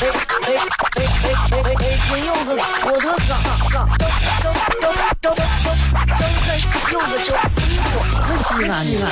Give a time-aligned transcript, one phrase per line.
[0.00, 1.98] 哎哎哎哎！
[2.06, 2.54] 今有个
[2.84, 3.34] 我的嘎
[3.68, 5.34] 嘎，张张张张张
[6.16, 6.48] 张开
[6.92, 7.34] 有个叫
[7.66, 9.04] 衣服，可西安西安。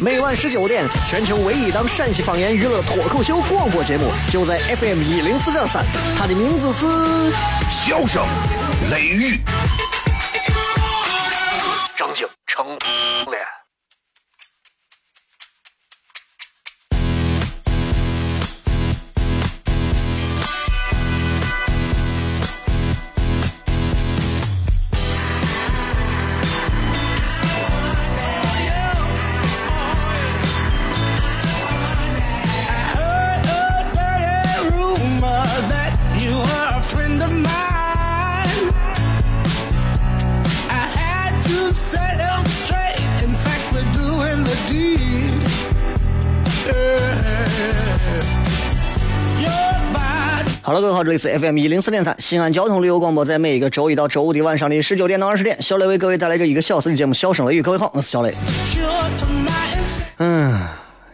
[0.00, 5.84] 每晚十九点，全球唯一档陕西方言娱乐脱口秀广播节目，就在 FM 一零四点三，
[6.18, 6.86] 它的名字是
[7.70, 8.24] 《笑声
[8.90, 9.36] 雷雨》，
[11.96, 12.66] 张景成
[13.30, 13.61] 脸。
[51.04, 57.60] 这里是 FM 一零四点三西安交通旅游广播，在每一个周一到周五的晚上的十九点到二十点，小雷为各位带来这一个小时的节目《笑声雷雨》。
[57.64, 58.32] 各位好，我是小雷。
[60.18, 60.60] 嗯，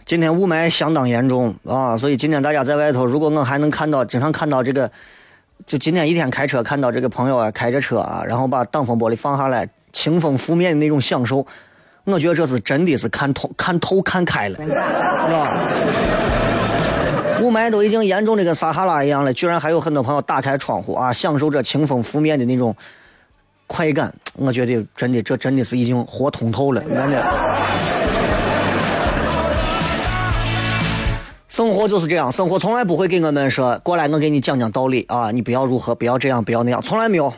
[0.05, 4.91] 今天雾霾相当严重啊，所以今天大家在外头，如果我还能看到，经常看到这个，
[5.65, 11.43] 就今天一天开车看到这个朋友啊，开着车啊，然后把挡风玻璃放下来，清风拂面的那种享受，
[12.03, 16.28] 我觉得这是真的是看透、看透、看开了，是吧？
[17.49, 22.75] 雾霾都已经严重的跟撒哈拉一样了，居然还有很多朋友打开窗户啊，享受着清风拂面的那种
[23.65, 24.13] 快感。
[24.35, 27.25] 我觉得真的，这真的是已经活通透了，真的。
[31.47, 37.33] 生活就是这样，生活从来不会给我们说过来，我给你讲讲道理啊，你不要如何，不要这样，不要那样，从来没有。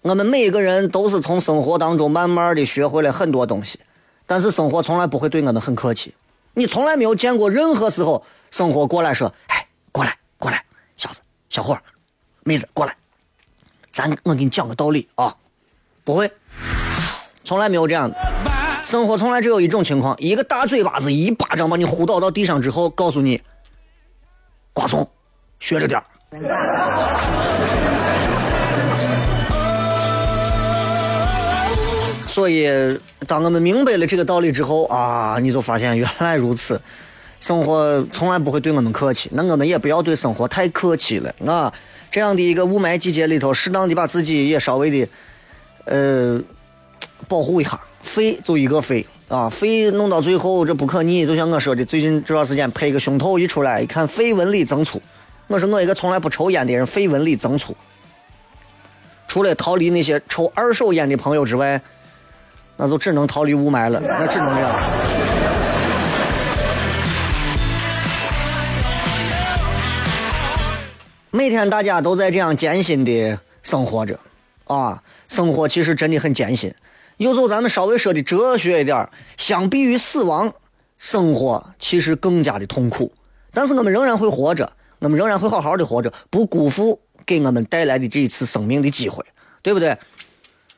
[0.00, 3.78] 我们每一个人都是从生活当中慢慢的学会了很多东西，
[4.26, 6.12] 但是生活从来不会对我们很客气。
[6.54, 8.24] 你从来没有见过任何时候。
[8.52, 10.62] 生活过来说：“哎，过来，过来，
[10.98, 11.76] 小子，小伙
[12.44, 12.94] 妹子，过来，
[13.90, 15.34] 咱我给你讲个道理啊，
[16.04, 16.30] 不会，
[17.42, 18.16] 从来没有这样的。
[18.84, 23.40] 生活从来只有一种情况：一个大嘴巴子一巴掌把你呼倒到地上之后，告诉你，
[24.74, 25.10] 瓜怂，
[25.58, 26.02] 学着点。
[32.26, 36.78] 所以，当我们明白了这个道理之后啊，你就发现原来如此。”
[37.42, 41.74] 生活从来不会对我们客气，那我们也不要对生活太客气了啊！
[42.08, 45.08] 这样的一个雾霾季节里头，适当的把自己也稍微的，
[45.86, 46.40] 呃，
[47.26, 47.78] 保护一下。
[48.00, 51.26] 肺就一个肺啊，肺弄到最后这不可逆。
[51.26, 55.02] 就像我说的，最近这段时间拍个胸透一出来，一看肺纹理增粗。
[55.48, 57.76] 我说我一个从来不抽烟的人，肺纹理增粗。
[59.26, 61.80] 除了逃离那些抽二手烟的朋友之外，
[62.76, 65.31] 那就只能逃离雾霾了，那只能这样。
[71.34, 74.20] 每天大家都在这样艰辛的生活着，
[74.66, 76.74] 啊，生活其实真的很艰辛。
[77.16, 80.52] 有时候咱们稍微说的哲学一点，相比于死亡，
[80.98, 83.10] 生活其实更加的痛苦。
[83.50, 89.24] 但是我们仍然会活着，我们仍然会好好的活着，不辜负给我们带来的这一次生命的机会，
[89.62, 89.96] 对不对？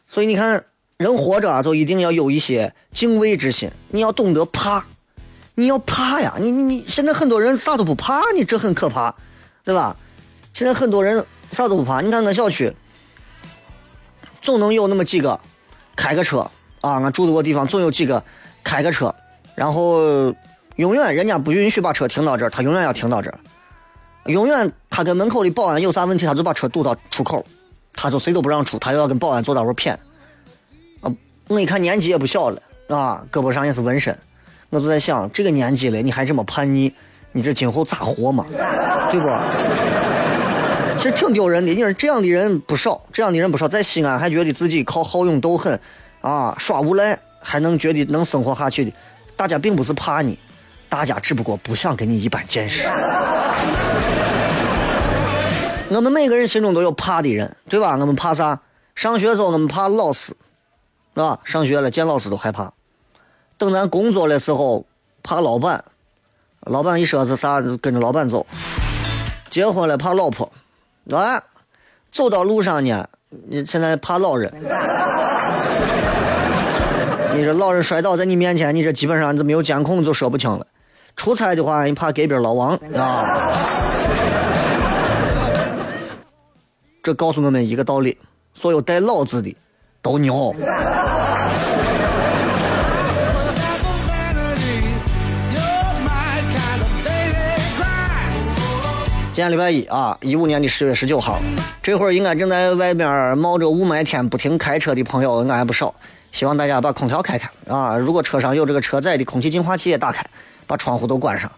[0.07, 0.65] 所以你看，
[0.99, 4.85] 人活着，就一定要有一些敬畏之心，你要懂得怕，
[5.57, 6.37] 你要怕呀！
[6.39, 9.13] 你你你，现在很多人啥都不怕，你这很可怕，
[9.65, 9.97] 对吧？
[10.55, 12.73] 现在很多人啥都不怕，你看俺小区，
[14.41, 15.39] 总能有那么几个
[15.97, 16.49] 开个车
[16.81, 18.23] 啊，俺住的个地方总有几个
[18.63, 19.13] 开个车，
[19.57, 20.01] 然后
[20.77, 23.39] 永远人家不允许把车停到这儿，他永远要停到这儿，
[24.27, 27.45] 永远他跟门口的保安有啥问题，他就把车堵到出口，
[27.95, 29.91] 他就谁都不让出，他又要跟保安坐那会儿谝。
[31.01, 31.13] 啊，
[31.49, 34.17] 我一看年纪也不小了啊，胳膊上也是纹身，
[34.71, 36.95] 我就在想这个年纪了你还这么叛逆，
[37.33, 38.47] 你这今后咋活嘛？
[39.11, 39.29] 对不？
[40.97, 45.79] 其实挺丢人的，你说这样的人不少，这样的人不少，在西安还觉得自己靠好勇斗狠，
[46.23, 48.93] 啊，耍无赖还能觉得能生活下去的，
[49.37, 50.39] 大家并不是怕你，
[50.89, 52.89] 大家只不过不想跟你一般见识。
[55.91, 57.97] 我们每个人心中都有怕的人，对吧？
[58.01, 58.59] 我们怕啥？
[58.95, 60.35] 上学时候我们怕老师，
[61.15, 62.73] 啊，上学了见老师都害怕。
[63.59, 64.87] 等咱工作的时候
[65.23, 65.85] 怕老板，
[66.61, 68.47] 老板一说是啥就跟着老板走。
[69.51, 70.51] 结婚了怕老婆。
[71.11, 71.43] 啊，
[72.11, 73.09] 走到路上呢，
[73.49, 74.53] 你现在怕老人，
[77.35, 80.67] 你这老人摔倒在你面前，你这基本上就没有监控就说不清了。
[81.17, 83.53] 出差的话，你怕隔壁老王啊。
[87.03, 88.17] 这告诉我们一个道理：
[88.55, 89.55] 所有带“老”字的
[90.01, 90.55] 都牛。
[99.35, 101.41] 今天礼拜一啊，一五年的十月十九号，
[101.83, 105.93] 这会儿应该正在外面冒着雾霾天不停开车的朋友应该还不少。
[106.31, 107.99] 希望大家把空调开开啊！
[107.99, 110.25] 如果车上有这个车载的空气净化器也打开，
[110.69, 111.51] 把窗户都关上。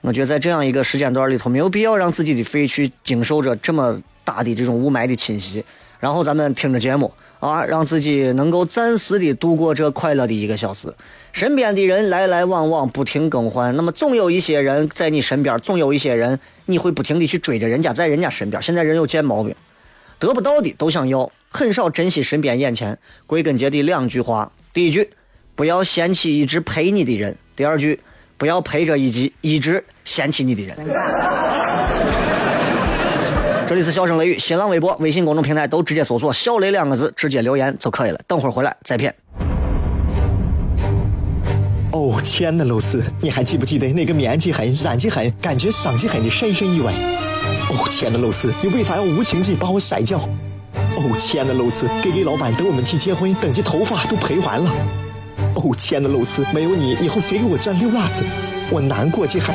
[0.00, 5.64] 我觉得在这样一个时间段里头，没有必要让自己的肺去经受着这么大的这种雾霾的侵袭。
[6.00, 10.94] 然后咱们听着节目啊，让自己能够暂时的度过这快乐的一个小时。
[11.32, 18.62] 身边的人来来往往，不停更换，那么总有一些人在你身边，总有一些人你会不停的去追着人家在人家身边。
[18.62, 19.54] 现在人有贱毛病，
[20.18, 22.98] 得不到的都想要，很少珍惜身边眼前。
[23.26, 25.08] 归根结底两句话：第一句，
[25.54, 27.98] 不要嫌弃一直陪你的人；第二句，
[28.36, 30.76] 不要陪着一直一直嫌弃你的人。
[33.70, 38.18] 这里是笑声雷雨，新浪微博、微信公众平台都直接搜索“小雷”两个字，直接留言就可以了。
[38.26, 39.14] 等会儿回来再骗。
[41.92, 46.92] 哦，亲爱的露丝，你还记不记得那个面积狠、染技狠、感觉伤及狠的深深意外？
[47.70, 50.18] 哦，亲爱的露丝，你为啥要无情地把我甩掉？
[50.74, 54.68] 哦，亲爱的露丝，K K 老板等我们去结婚，等级头发都赔完了。
[55.54, 58.24] 哦，亲爱的露丝，没有你，以后谁给我赚溜辣子？
[58.68, 59.54] 我难过极狠。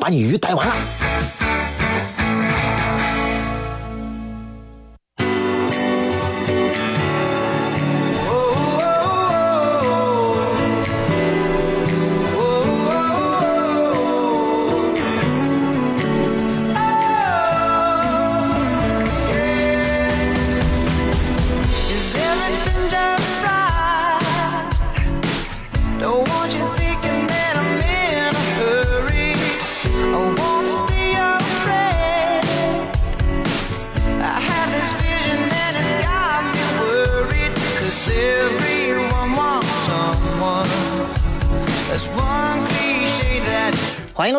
[0.00, 1.39] 把你鱼逮完了。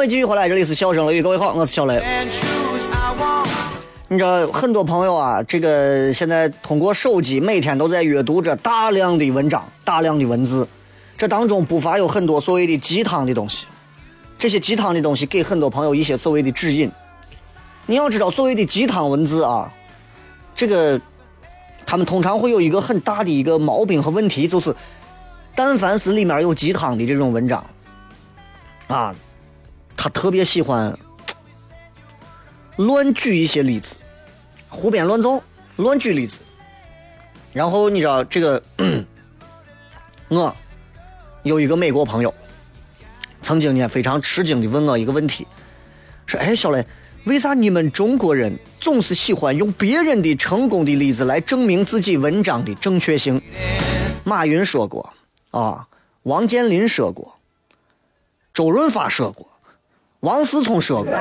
[0.02, 2.02] 位继续回来，这里是笑声雷雨，各位好，我是小雷。
[4.08, 10.68] 你知道很多朋友啊，这个现在通过手机每天都在阅读着大量的文章、大量的文字，
[11.20, 13.68] 这当中不乏有很多所谓的鸡汤的东西。
[14.40, 16.92] 这些鸡汤的东西给很多朋友一些所谓的指引。
[17.86, 19.72] 你要知道，所谓的鸡汤文字啊，
[20.56, 21.00] 这个
[21.86, 24.76] 他们通常会有一个很大的一个毛病和问题，就是
[25.54, 27.64] 但凡是里面有鸡汤的这种文章
[28.88, 29.14] 啊。
[30.04, 30.98] 他特别喜欢
[32.78, 33.96] 乱举一些例子，
[34.68, 35.40] 胡编乱造，
[35.76, 36.40] 乱举例子。
[37.54, 38.64] 然后你知道这个，
[40.28, 40.56] 我
[41.44, 42.34] 有一个美国朋友，
[43.44, 45.46] 曾经呢非常吃惊的问我一个问题，
[46.26, 46.84] 说：“哎，小雷，
[47.26, 53.40] 为啥你们中国人总是喜欢用别人的成功的例子来证明自己文章的正确性？”
[54.26, 55.14] 马云说过，
[55.52, 55.88] 啊，
[56.24, 57.36] 王健林说过，
[58.52, 59.51] 周润发说过。
[60.22, 61.12] 王思聪说过：“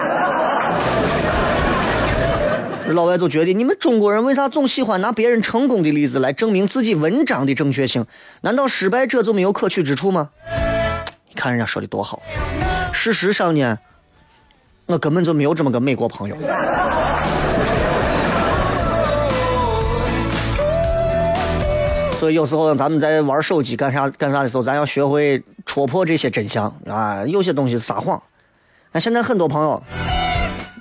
[2.93, 8.05] 老外就觉得你们中国人为啥总喜欢拿别人成功的例子来证明自己文章的正确性？
[8.43, 10.29] 难道失败者就没有可取之处吗？
[11.29, 12.21] 你看人家说的多好。
[12.93, 13.79] 事实上呢，
[14.85, 16.37] 我根本就没有这么个美国朋友。
[22.17, 27.25] 所以有时候咱们在玩手机干啥干啥的时候，咱要学会戳破这些真相啊！
[27.25, 28.23] 有些东西撒谎。”
[28.93, 29.81] 那现在很多朋友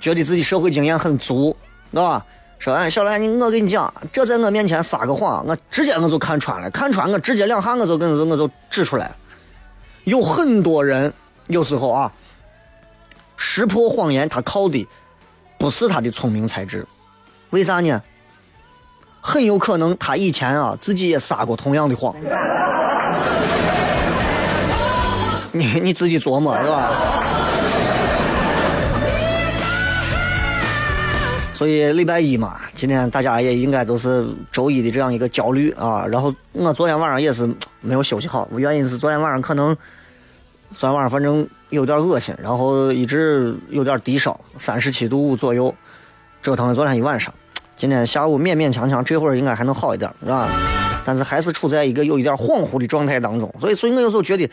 [0.00, 1.56] 觉得自己社会经验很足，
[1.92, 2.24] 对吧？
[2.58, 9.10] 说哎，小兰，你我跟你讲，这在我面前撒个谎，我直接我就看穿了，看穿我直接两下我就跟我就指出来。
[10.04, 11.12] 有很多人
[11.46, 12.12] 有时候啊，
[13.36, 14.86] 识破谎言，他靠的
[15.56, 16.86] 不是他的聪明才智，
[17.50, 18.02] 为啥呢？
[19.22, 22.14] 很有可能他以前啊自己也撒过同样的谎。
[25.52, 26.90] 你你自己琢磨，是吧？
[31.60, 36.06] 所以礼拜一嘛，今天大家也应该都是周一的这样一个焦虑啊。
[36.06, 37.46] 然后我昨天晚上也是
[37.82, 39.76] 没有休息好，原因是昨天晚上可能
[40.70, 45.74] 昨天晚上反正有点恶心，然后一直有点低烧，三十七度五左右，
[46.40, 47.30] 折腾了昨天一晚上。
[47.76, 50.48] 今天下午勉勉强强，这会儿应该还能好一点，是吧？
[51.04, 53.54] 但是还是处在一个有一点恍惚的状态当中。
[53.60, 54.50] 所以，所以我有时候觉得，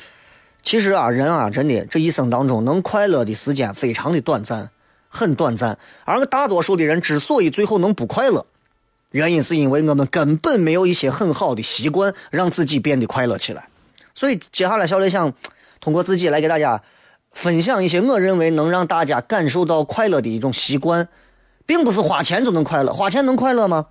[0.62, 4.70] 其实啊，人啊，真的这一生当中能快乐的时间非常的短暂。
[5.18, 8.46] 很短暂，而大多数的人之所以最后能不快乐，
[9.10, 13.68] 原因是因为我们根本没有一些很好的习惯让自己变得快乐起来。
[14.14, 15.34] 所以接下来小雷想
[15.82, 16.84] 通过自己来给大家
[17.32, 21.08] 分享一些我认为能让大家感受到快乐的一种习惯，
[21.66, 23.88] 并不是花钱就能快乐，花钱能快乐吗？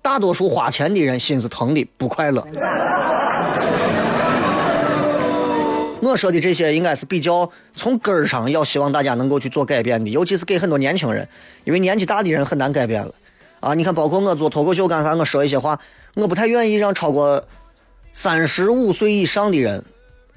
[0.00, 2.46] 大多数花钱的人心是疼的，不快乐。
[6.06, 11.28] 我说的这些应该是比较从根儿上要希望大家能够去做改变的，尤其是给很多年轻人，
[11.64, 13.12] 因为年纪大的人很难改变了。
[13.60, 15.78] 啊，你看，包括我做脱口秀干啥，我说一些话，
[16.14, 17.42] 我不太愿意让超过
[18.12, 19.82] 三十五岁以上的人，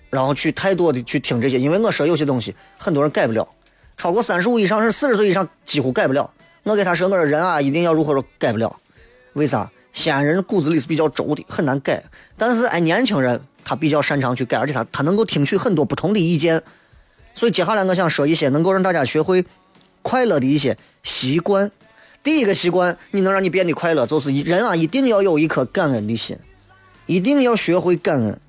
[0.09, 3.47] 然后去太多的去听这些，因为我说有些东西很多人改不了。
[3.97, 6.31] 超过三十五以上是四十岁以上几乎改不了。
[6.63, 8.75] 我给他说，我说人啊，一定要如何说改不了？
[9.33, 9.69] 为啥？
[9.91, 12.01] 西安人骨子里是比较轴的，很难改。
[12.37, 13.39] 但是哎，年轻人。
[13.69, 16.63] 他比较擅长去改，而且他他能够听取很多不同的意见，
[17.35, 19.45] 所以接下来我想说一些能够让大家学会
[20.01, 21.69] 快乐的一些习惯。
[22.23, 26.35] 第一个习惯，你能让你变得快乐，就是人啊，一定要有一颗感恩的心，
[27.05, 28.39] 一定要学会感恩。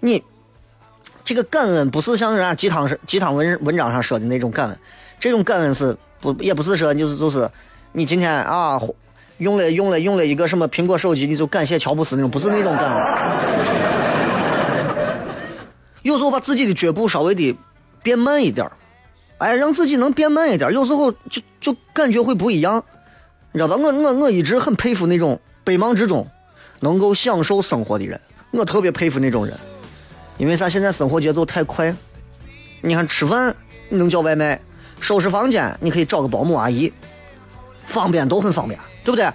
[0.00, 0.20] 你
[1.24, 4.76] 这个感恩不是像人家鸡汤鸡汤文文章上说的那种感恩，
[5.20, 7.48] 这种感恩是不也不是说就是就是
[7.92, 8.82] 你今天啊。
[9.40, 13.02] 用了用了用了一个什么苹果手机，你就感谢乔布斯那种，不是那种感恩。
[16.02, 17.56] 有时候把自己的脚步稍微的
[18.02, 18.70] 变慢一点
[19.38, 22.84] 哎，让自己能变慢一点有时候就就感觉会不一样，
[23.52, 23.76] 你知道吧？
[23.76, 26.26] 我我我一直很佩服那种百忙之中
[26.80, 28.20] 能够享受生活的人，
[28.50, 29.54] 我特别佩服那种人，
[30.36, 30.68] 因为啥？
[30.68, 31.94] 现在生活节奏太快，
[32.82, 33.54] 你看吃饭
[33.88, 34.60] 你能叫外卖，
[35.00, 36.92] 收拾房间你可以找个保姆阿姨，
[37.86, 38.78] 方便都很方便。
[39.04, 39.30] 对不对？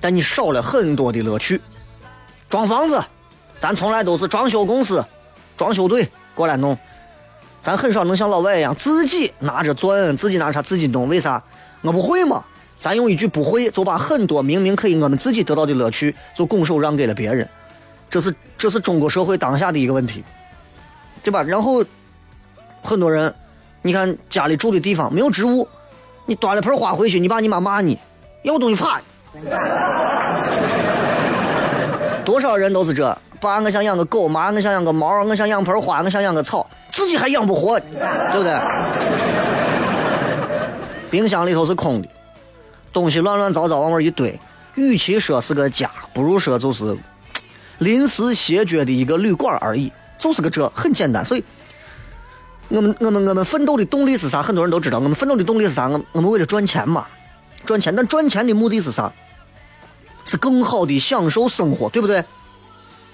[0.00, 1.60] 但你少了很多的乐趣。
[2.50, 3.02] 装房子，
[3.60, 5.04] 咱从来都是装修公司、
[5.56, 6.76] 装修队过来弄，
[7.62, 11.08] 咱很少能像老外一样自己拿着钻，自己拿着它自己弄。
[11.08, 11.42] 为啥？
[11.82, 12.44] 我不会嘛？
[12.80, 17.48] 咱用一句不会，就把很多明明可以我们自己得到的乐趣，就拱手让给了别人。
[18.10, 20.24] 这是这是中国社会当下的一个问题，
[21.22, 21.42] 对吧？
[21.42, 21.84] 然后
[22.82, 23.32] 很多人，
[23.82, 25.66] 你看家里住的地方没有植物，
[26.26, 27.96] 你端了盆花回去，你爸你妈骂你。
[28.42, 29.00] 要东西发，
[32.24, 33.16] 多少人都是这。
[33.40, 38.60] 爸，我想养个狗；妈，我想养个猫；我想养盆花；我想养个草，自己还养不活，对不对？
[41.10, 42.08] 冰箱里头是空的，
[42.92, 44.38] 东西乱乱糟糟往那一堆。
[44.74, 46.96] 与其说是个家，不如说就是
[47.78, 51.24] 临时歇脚的一个旅馆而已，就是个这，很简单。
[51.24, 51.44] 所以，
[52.68, 54.42] 我们我们我们奋斗的动力是啥？
[54.42, 55.88] 很多人都知道，我们奋斗的动力是啥？
[55.88, 57.06] 我我们为了赚钱嘛。
[57.64, 59.12] 赚钱，但赚钱的目的是啥？
[60.24, 62.24] 是更好的享受生活，对不对？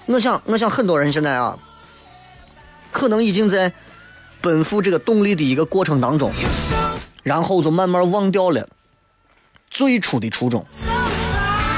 [0.05, 1.57] 我想，我想很多人现在啊，
[2.91, 3.73] 可能已经在
[4.41, 6.31] 奔赴这个动力的一个过程当中，
[7.23, 8.69] 然后就慢慢忘掉了
[9.71, 10.63] 最初的初衷。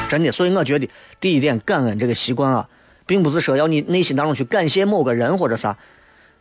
[0.10, 0.90] 真的，所以我觉得
[1.22, 2.68] 第一点，感恩这个习惯啊，
[3.06, 5.78] 并不是说要你内心当中去感谢某个人或者啥，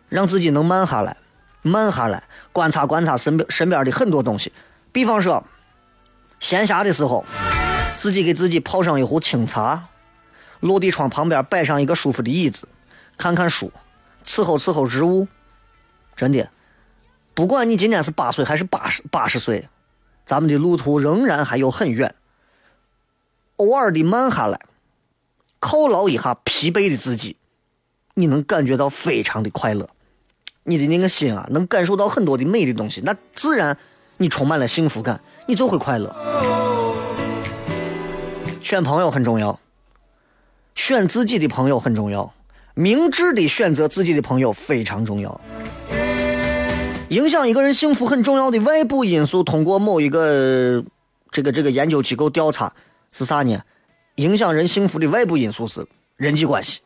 [0.08, 1.16] 让自己能慢下来，
[1.62, 4.52] 慢下来，观察观察身边身边的很多东西，
[4.90, 5.44] 比方说。
[6.40, 7.24] 闲暇的时候，
[7.96, 9.88] 自己给自己泡上一壶清茶，
[10.60, 12.66] 落地窗旁边摆上一个舒服的椅子，
[13.18, 13.70] 看看书，
[14.24, 15.28] 伺候伺候植物。
[16.16, 16.50] 真的，
[17.34, 19.68] 不管你今年是八岁还是八十八十岁，
[20.24, 22.14] 咱们的路途仍然还有很远。
[23.56, 24.60] 偶尔的慢下来，
[25.60, 27.36] 犒劳一下疲惫的自己，
[28.14, 29.88] 你能感觉到非常的快乐。
[30.64, 33.76] 你的那个心啊，能感受到很多的美的东西，那自然
[34.16, 35.20] 你充满了幸福感。
[35.46, 36.14] 你就会快乐。
[38.60, 39.58] 选朋友很重要，
[40.74, 42.32] 选自己的朋友很重要，
[42.74, 45.40] 明智的选择自己的朋友非常重要。
[47.08, 50.84] 影响一个人幸福很重要的外部因素，通过某一个
[51.32, 52.72] 这个这个研究机构调查
[53.10, 53.60] 是啥呢？
[54.16, 55.84] 影响人幸福的外部因素是
[56.16, 56.80] 人际关系。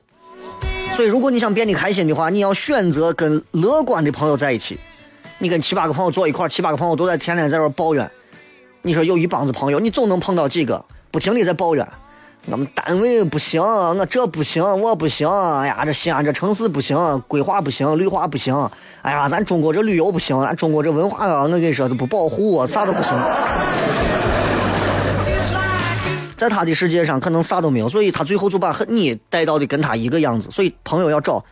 [0.96, 4.78] 所以，如果你想变得开心的话，你要选择跟乐观的朋友在一起。
[5.38, 8.10] 你跟七八个朋友坐一块七八个朋友都在天天在这抱怨。
[8.86, 11.88] 你说有一帮子朋友，你总能碰到几个不停的在抱怨，
[12.50, 18.54] 我们单位不行，我这不行，我不行，哎呀，这西安这城市不行，规划不行，绿化不行，
[19.00, 23.18] 哎呀，咱中国这旅游不行，咱中国这文化啊，我跟你说都不保护，啥都不行。
[26.36, 30.50] 在他的世界上可能啥都没有，所以他最后就把和你带到的跟他一个样子。
[30.50, 31.42] 所以朋友要找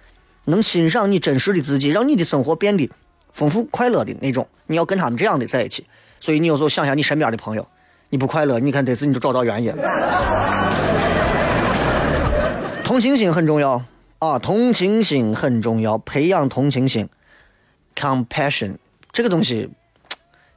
[0.44, 2.90] 能欣赏你真实的自己，让你的生活变得
[3.32, 4.46] 丰富快乐的那种。
[4.66, 5.86] 你要跟他们这样的在一起。
[6.22, 7.66] 所以你有时候想想你身边的朋友，
[8.08, 9.74] 你不快乐，你看这次你就找到原因。
[12.84, 13.82] 同情心很重要
[14.20, 17.08] 啊，同情心很重要，培养同情心
[17.96, 18.76] ，compassion
[19.10, 19.68] 这个东西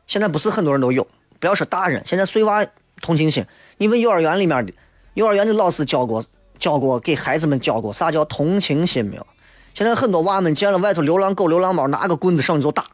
[0.05, 1.07] 现在不是很多人都有。
[1.39, 2.63] 不要说大人，现在碎娃
[3.01, 3.43] 同情心。
[3.77, 4.72] 你问幼儿园里面的，
[5.15, 6.24] 幼儿园的老师教过
[6.60, 9.25] 教过给孩子们教过啥叫同情心没有？
[9.74, 12.86] 现在很多娃们见了外头流浪狗、流浪猫，拿个棍子上去就打。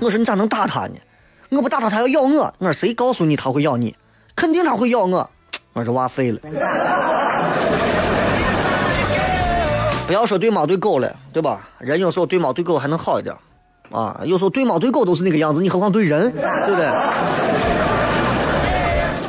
[0.00, 0.94] 我说你咋能打他呢？
[1.52, 2.54] 我不打他，他要咬我。
[2.58, 3.94] 我说谁告诉你他会咬你？
[4.34, 5.28] 肯定他会咬我。
[5.74, 6.38] 我说娃废了。
[10.06, 11.68] 不要说对猫对狗了，对吧？
[11.78, 13.36] 人有时候对猫对狗还能好一点。
[13.90, 16.88] 啊，有时候对猫对狗都是那个样子，你何况对人，对不对？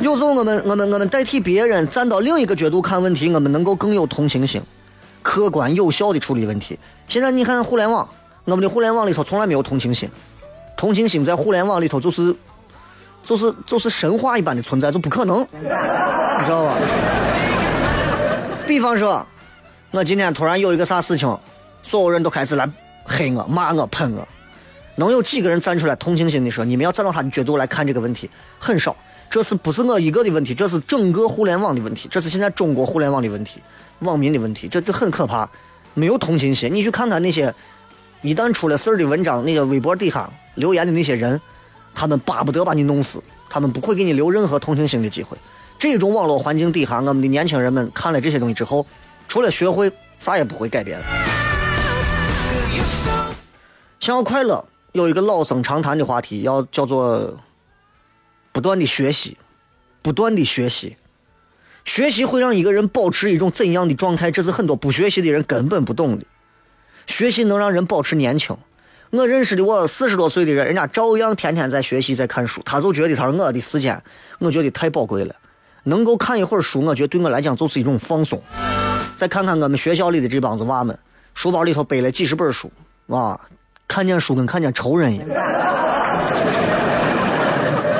[0.00, 4.62] 有时候我们我们我们代替别人站到另一个角度看问题，我们能够更有同情心，
[5.22, 6.78] 客观有效的处理问题。
[7.06, 8.08] 现在你看互联网，
[8.46, 10.10] 我们的互联网里头从来没有同情心，
[10.76, 12.34] 同情心在互联网里头就是
[13.22, 16.76] 就是就是神话一般的存在，就不可能，你知道吧？
[18.66, 19.24] 比方说，
[19.90, 21.38] 我今天突然有一个啥事情，
[21.82, 22.68] 所有人都开始来
[23.04, 24.26] 黑我、骂我、喷我。
[24.96, 28.94] 能有几个人站出来同情心的说，你们要站到他的角度来看这个问题，很少。
[29.28, 30.54] 这是不是我一个的问题？
[30.54, 33.60] 这是整个互联网的问题，这是现在中国互联网的问题，
[34.00, 34.68] 网民的问题。
[34.68, 35.48] 这这很可怕，
[35.94, 36.72] 没有同情心。
[36.72, 37.52] 你去看看那些
[38.22, 41.40] 一旦出了事儿的文章，那个微博底下留言的那些人，
[41.94, 45.36] 他们巴不得把你弄死，他们不会给你留任何同情心的机会。
[45.78, 48.86] 这种网络环境底下，我们的年轻人们看了这些东西之后，
[49.28, 51.00] 除了学会，啥也不会改变。
[54.00, 54.64] 想要快乐。
[54.92, 57.36] 有一个老生常谈的话题，要叫做
[58.52, 59.36] 不断的学习，
[60.02, 60.96] 不断的学习，
[61.84, 64.30] 学习会让一个人保持一种怎样的状态？
[64.30, 66.24] 这是很多不学习的人根本不懂的。
[67.08, 68.56] 学习能让人保持年轻。
[69.10, 72.60] 我认识的我四十多岁的人，人家照样天天在学习，在看书。
[72.64, 74.02] 他就觉得他说我的时间，
[74.38, 75.34] 我觉得太宝贵了。
[75.84, 78.42] 能够看一会儿书，我觉得对我来讲就是一种放松。
[79.16, 80.98] 再看看我们学校里的这帮子娃们，
[81.34, 82.72] 书包里头背了几十本书，
[83.06, 83.40] 哇！
[83.86, 85.28] 看见书跟看见仇人一样。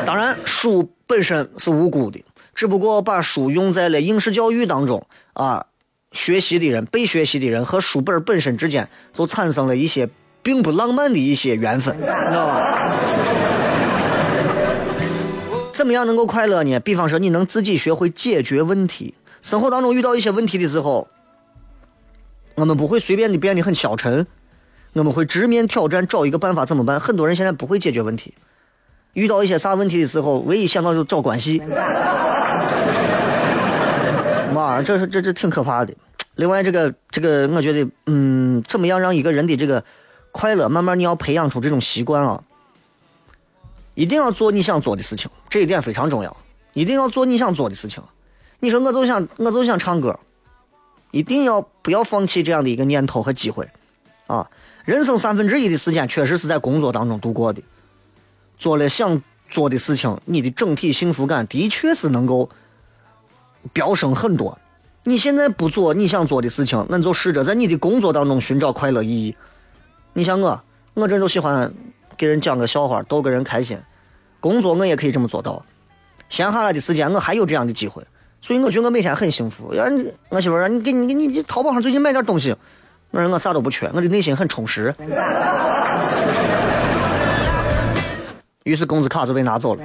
[0.07, 2.25] 当然，书本身是无辜的，
[2.55, 5.67] 只不过把书用在了应试教育当中啊，
[6.11, 10.09] 学习的人、被学习的人和书本本身之间就产生了一些
[10.45, 12.93] 并不浪漫的一些缘分，你知道吧？
[15.73, 16.79] 怎么样能够快乐呢？
[16.79, 21.09] 比方说，你能自己学会解决问题，生活当中遇到一些问题的时候，
[22.55, 24.27] 我们不会随便的变得很消沉。
[24.93, 27.01] 我们会直面挑战，找一个办法怎么办？
[27.01, 28.33] 很多人现在不会解决问题，
[29.15, 31.61] 遇到一些啥问题的时候，唯一想到就找关系。
[34.55, 35.93] 妈，这是这这挺可怕的。
[36.37, 39.83] 另外，这个这个，我觉得，嗯，怎么样让一个人的这个
[40.35, 42.43] 快乐，慢慢你要培养出这种习惯啊？
[43.95, 46.37] 一定要做你想做的事情，这一点非常重要。
[46.73, 48.03] 一定要做你想做的事情。
[48.59, 50.19] 你说我就想我就想唱歌，
[51.13, 53.69] 一定要不要放弃这样的一个念头和机会
[54.27, 54.51] 啊！
[54.85, 57.63] 人生三分之一的时间确实是在工作当中度过的，
[58.59, 62.51] 做了想做的事情，你的整体幸福感的确是能够
[63.73, 64.59] 飙升很多。
[65.05, 69.37] 你现在不做你想做的事情，那就试着在你的工作当中寻找快乐意义。
[70.17, 70.63] 你像我，
[70.95, 71.71] 我这人就喜欢
[72.17, 73.77] 给人讲个笑话，逗个人开心。
[74.39, 75.61] 工作我也可以这么做到。
[76.29, 78.01] 闲下来的时间我还有这样的机会，
[78.41, 79.75] 所以我觉得我每天很幸福。
[79.75, 79.85] 要
[80.29, 82.55] 我媳妇说你给你给你你淘宝上最近买点东西。
[83.11, 84.95] 我说我啥都不缺，我的内心很充实。
[88.63, 89.83] 于是工资卡就被拿走了。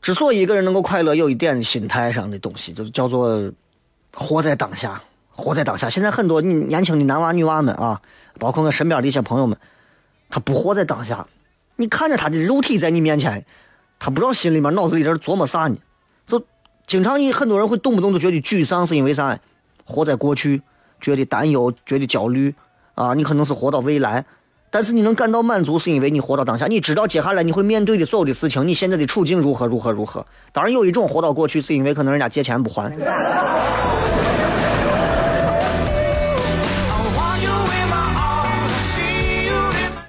[0.00, 3.52] 之所以一个人能够快乐，有一点心态上的东西，就是叫做
[4.14, 5.02] 活在当下，
[5.36, 5.88] 活在当下。
[5.88, 8.00] 现在很多你年轻的男娃女娃们啊，
[8.38, 9.56] 包括我身边的一些朋友们，
[10.30, 11.26] 他不活在当下。
[11.76, 13.44] 你看着他的肉体在你面前，
[13.98, 15.76] 他不知道心里面脑子里在琢磨啥呢。
[16.26, 16.42] 就
[16.86, 19.38] 经常你很多人会动不动就觉得沮丧，是因为啥？
[19.84, 20.62] 活在过去，
[21.00, 22.52] 觉得担忧，觉得焦虑
[22.96, 23.14] 啊！
[23.14, 24.24] 你可能是活到未来，
[24.68, 26.66] 但是你能感到满足，是因为你活到当下。
[26.66, 30.26] 你知道接下来你会面对的所有的事情，你现在的处境如何如何如何。
[30.52, 32.90] 当然有一种活到过去，是因为可能人家借钱不还。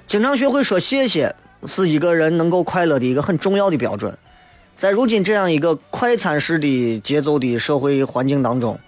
[0.08, 4.16] 经常学会说谢谢，是一个人能够快乐的一个很重要的标准。
[4.74, 8.80] 在如今这样一个快餐式的节奏的社会环境当中，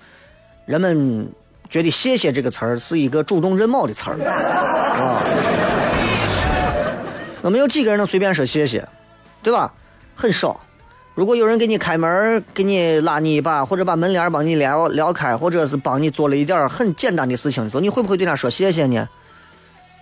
[0.65, 1.31] 人们
[1.69, 4.17] 觉得“谢谢”这个词儿是一个主动认冒的词儿
[4.97, 5.23] 啊。
[7.43, 8.89] 那没有几个人能随便说谢谢
[9.43, 9.71] 对吧？
[10.15, 10.59] 很少。
[11.15, 19.07] 如果有人给你开门，给你拉你一把，或者把门帘帮你撩撩开，或者是帮你做了一点很简单的事情的时候，你会不会对他说谢谢呢？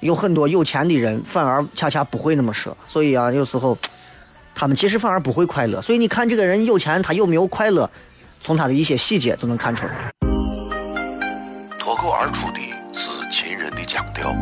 [0.01, 3.77] 有很多有钱的人反而恰恰不会那么说，所以啊，有时候
[4.55, 5.83] 他们其实反而不会快乐。
[5.83, 7.91] 所以你看这个人有钱，他有没有快乐，
[8.41, 10.13] 从他的一些细节就能看出来。
[11.79, 12.61] 脱口而出的
[12.93, 14.33] 是秦人的腔调，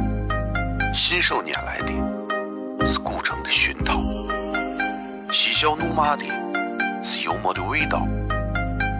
[0.92, 4.02] 信手拈来的是古城的熏陶，
[5.32, 6.24] 嬉笑怒骂的
[7.02, 8.06] 是幽默的味道，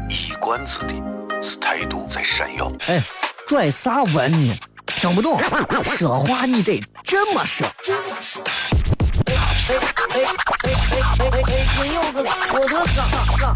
[0.09, 0.95] 一冠子的
[1.43, 2.73] 是态度在闪耀。
[2.87, 3.03] 哎，
[3.47, 4.59] 拽啥文呢？
[4.97, 5.39] 听不懂，
[5.85, 7.67] 说话你得这么说。
[9.27, 9.75] 哎哎
[10.09, 10.25] 哎哎
[10.91, 11.43] 哎哎！
[11.45, 12.99] 北京有个郭德纲，
[13.39, 13.55] 张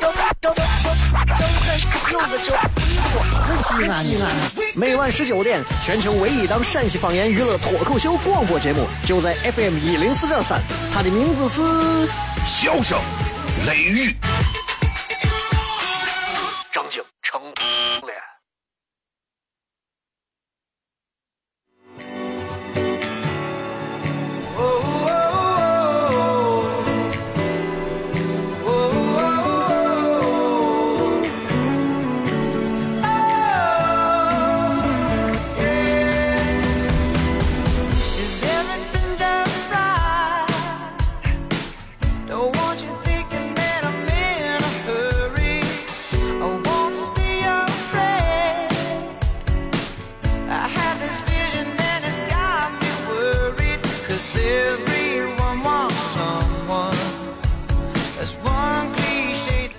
[0.00, 0.56] 张张张
[2.10, 3.12] 有个叫李波，
[3.62, 4.24] 西安西安。
[4.74, 10.60] 每晚十九点，全球唯一档陕西方言娱乐脱口秀广播节目，就在 FM 一零四点三，
[10.94, 11.60] 它的名字是
[12.46, 12.98] 《笑声
[13.66, 14.16] 雷雨》。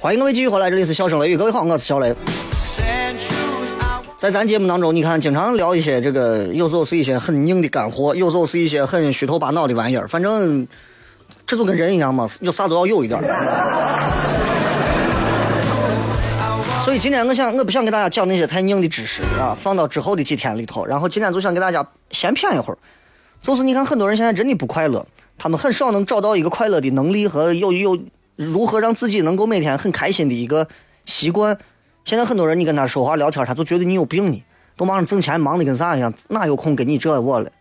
[0.01, 2.15] 欢迎各位继续回来，这里是笑声雷雨，各位好，我是小雷。
[4.17, 10.07] 在咱节目当中，你看经常聊一些这个，有时候是一些很硬的干货，有时候是一些很虚头巴脑的玩意儿。
[10.07, 10.65] 反正
[11.45, 13.25] 这就跟人一样嘛，有啥都要有一点儿。
[16.85, 20.85] 所以今天我想，我不想给大家讲那些太硬的知识啊，放到之后的几天里头。
[20.85, 22.77] 然后今天就想给大家闲谝一会儿。
[23.41, 25.05] 就是你看，很多人现在真的不快乐，
[25.37, 27.99] 他们很少能找到一个快乐的能力和有有
[28.45, 30.65] 如何让自己能够每天很开心的一个
[31.05, 31.57] 习惯。
[32.05, 34.41] 现在很多人，你跟他说话聊天，他就觉得你有病呢，
[34.77, 37.51] 都忙着挣钱，忙的跟啥一样，哪有空跟你这我了？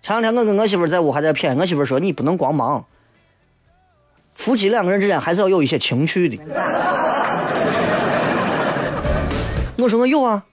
[0.00, 2.86] 前两天我跟我媳妇在屋还在谝，我媳妇说你不能光忙，
[4.36, 6.38] 夫妻两个人之间还是要有一些情趣的。
[9.78, 10.44] 我说我有啊，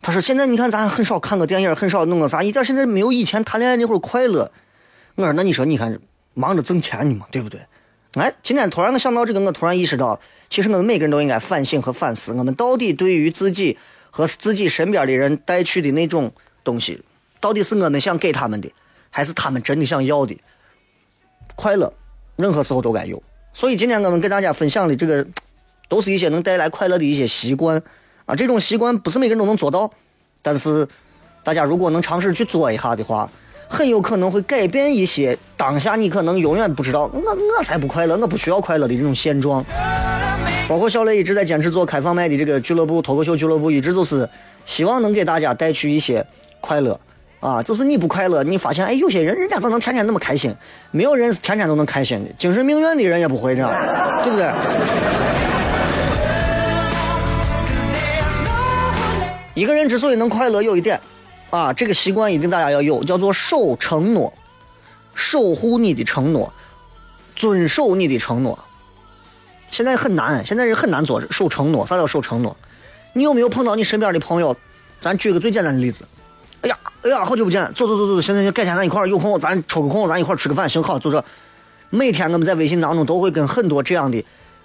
[0.00, 4.52] 她说现在你看咱很少看个电影，很少弄个啥，一点现在没有以前谈恋爱那会儿快乐。
[5.16, 5.98] 我说那你说你看
[6.34, 7.60] 忙着挣钱呢嘛，对不对？
[8.16, 13.76] 哎，今天突然我想到这个，我突然意识到，其实我们每个人都应该反省和反思，我们到底对于自己
[14.10, 16.32] 和自己身边的人带去的那种
[16.64, 17.02] 东西，
[17.40, 18.72] 到底是我们想给他们的，
[19.10, 20.34] 还是他们真的想要的？
[21.56, 21.92] 快乐，
[22.36, 23.22] 任何时候都该有。
[23.52, 25.26] 所以今天我们给大家分享的这个，
[25.86, 27.82] 都是一些能带来快乐的一些习惯
[28.24, 28.34] 啊。
[28.34, 29.92] 这种习惯不是每个人都能做到，
[30.40, 30.88] 但是
[31.44, 33.30] 大家如果能尝试去做一下的话，
[33.68, 37.20] 很有可能会改变一些当下你可能永远不知道，我
[37.58, 39.64] 我才不快乐，我不需要快乐的这种现状。
[40.68, 44.28] 包括小雷一直在坚持做开放麦的这个俱乐部脱口秀俱乐部，一直就是
[44.64, 46.26] 希望能给大家带去一些
[46.60, 46.98] 快乐
[47.38, 47.62] 啊。
[47.62, 50.52] 就是你不快乐，你发现哎，有些人人家咋能天天那么开心？
[50.90, 53.70] 没有人是天天都能开心的，精神病院的人也不会这样，
[54.24, 54.50] 对不对？
[59.54, 61.00] 一个人之所以能快乐，有一点
[61.50, 64.32] 啊，这个习惯一定大家要有，叫做守承诺，
[65.14, 66.52] 守护你的承诺，
[67.34, 68.58] 遵守你的承诺。
[69.70, 71.86] 现在很难，现在人很难做守承诺。
[71.86, 72.56] 啥叫守承诺？
[73.12, 74.56] 你有没有碰到你身边的朋友？
[75.00, 76.04] 咱举个最简单的例子。
[76.62, 81.24] 哎呀，哎呀，好久不见，走走走走，现在就改天咱一块儿有空，咱抽个空，咱一块儿吃个饭，行好，就这。
[81.90, 84.24] 每天我们在微信当中都会跟很多这样的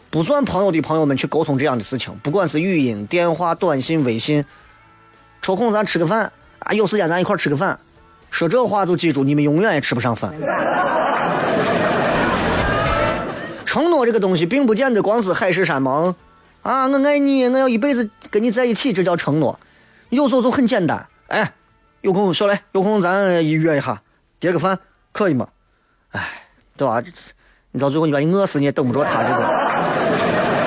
[0.10, 4.44] 不算朋友的朋友们去沟通这样的事情，不管是语音、电话、短信、微信，
[5.42, 7.78] 抽空咱吃个饭啊，有时间咱一块吃个饭。
[8.30, 10.34] 说这话就记住，你们永远也吃不上饭。
[13.66, 16.14] 承诺这个东西，并不见得光是海誓山盟
[16.62, 19.60] 啊，我爱你，我要一辈子跟你在一起，这叫承诺。
[20.10, 21.54] 有时候就很简单，哎，
[22.02, 24.02] 有空小雷，有空咱一约一下，
[24.40, 24.78] 叠个饭，
[25.12, 25.48] 可以吗？
[26.12, 26.22] 哎，
[26.78, 27.02] 对吧？
[27.72, 30.61] 你到最后你把你饿死，你也等不着他这个。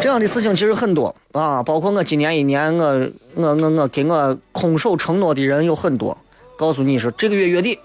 [0.00, 6.16] 这样的事情其实很多啊，包括我今年一年，我我我我给我空手承诺的人有很多。
[6.56, 7.78] 告诉你说，这个月月底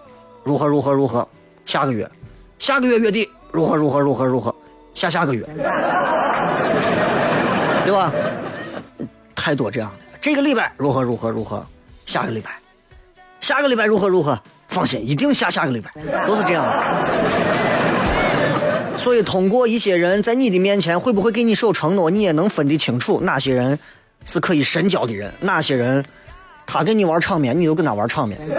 [0.44, 1.28] 如何如何如何，
[1.66, 2.10] 下个月，
[2.60, 4.54] 下个月月底如何如何如何如何，
[4.94, 5.44] 下下个月，
[7.86, 8.12] 对吧？
[9.34, 10.06] 太多这样的。
[10.20, 11.66] 这个礼拜如何如何如何，
[12.06, 12.52] 下个礼拜，
[13.40, 15.90] 下个礼拜如何如何，放心，一定下下个礼拜，
[16.28, 17.85] 都是这样的。
[18.98, 23.78] 所以，通过一些人在你的面前会不会给你守承诺，你也能分得清楚哪些人
[24.26, 26.04] 是可以深交的人，哪些人
[26.66, 28.40] 他跟你玩场面，你就跟他玩场面。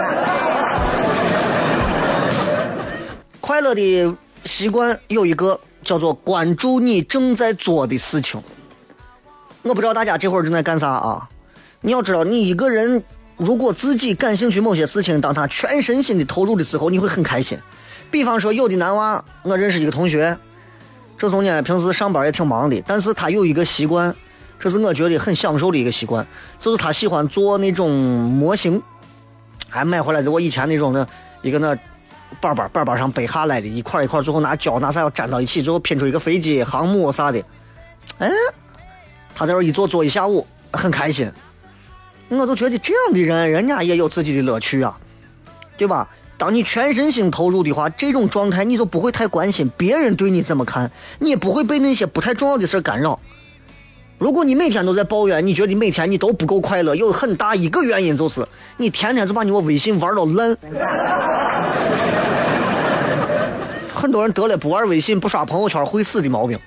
[3.41, 8.41] 快乐的习惯有一个叫做关注你正在做的事情。
[9.63, 11.27] 我不知道大家这会儿正在干啥啊？
[11.81, 13.03] 你要知道，你一个人
[13.35, 17.57] 如果自己感兴趣某些事情，当他全身心的投入的时候，你会很开心。
[18.09, 20.37] 比方说，有的男娃，我认识一个同学，
[21.17, 24.15] 这从呢平时上班也挺忙的，但是他有一个习惯，
[24.59, 26.25] 这是我觉得很享受的一个习惯，
[26.57, 28.81] 就是他喜欢做那种模型，
[29.69, 31.07] 还买回来的我以前那种的
[31.41, 31.75] 一个那
[32.39, 37.43] 板板板板上背下来的，一块一块，最后拿胶拿啥要粘到一起，最后拼出一个飞机、航母啥的。
[38.19, 38.31] 哎，
[39.35, 41.31] 他在这一做做一下午，很开心。
[42.29, 44.97] 我就觉得这样的人，人家也有自己的乐趣啊，
[45.77, 46.07] 对吧？
[46.37, 53.19] 当你全身心投入的话，这种状态你就不会太关心别人对你怎么看，你也不会被那些不太重要的事干扰。
[54.19, 58.45] 如果你每天都在抱怨，你觉得每天你都不够快乐，有很大一个原因就是
[58.77, 60.55] 你天天就把你我微信玩到烂。
[63.93, 66.57] 很多人得了不玩微信、不刷朋友圈会死的毛病。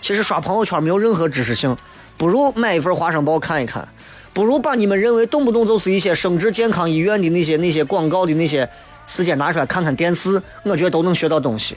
[0.00, 1.76] 其实刷朋友圈没有任何知识性，
[2.16, 3.86] 不如买一份《花生报》看一看，
[4.32, 8.68] 不如把你们认为动不动就是一些生殖健康医院的那些那些广告的那些
[9.06, 11.76] 时间拿出来看看电视，我觉得都能学到东西。